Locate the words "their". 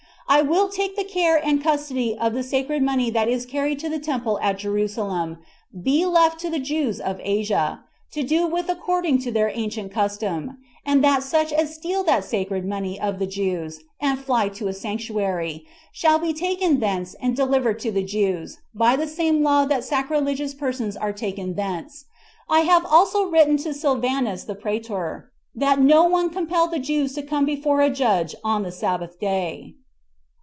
9.31-9.51